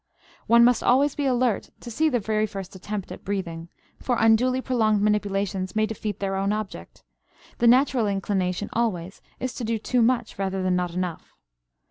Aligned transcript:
One 0.47 0.65
must 0.65 0.81
always 0.81 1.13
be 1.13 1.27
alert 1.27 1.69
to 1.81 1.91
see 1.91 2.09
the 2.09 2.19
very 2.19 2.47
first 2.47 2.75
attempt 2.75 3.11
at 3.11 3.23
breathing, 3.23 3.69
for 3.99 4.17
unduly 4.19 4.59
prolonged 4.59 4.99
manipulations 5.03 5.75
may 5.75 5.85
defeat 5.85 6.19
their 6.19 6.35
own 6.35 6.51
object; 6.51 7.03
the 7.59 7.67
natural 7.67 8.07
inclination 8.07 8.71
always 8.73 9.21
is 9.39 9.53
to 9.53 9.63
do 9.63 9.77
too 9.77 10.01
much 10.01 10.39
rather 10.39 10.63
than 10.63 10.75
not 10.75 10.95
enough. 10.95 11.35